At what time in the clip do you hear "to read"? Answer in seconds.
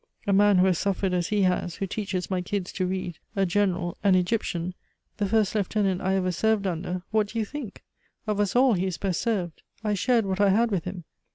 2.71-3.19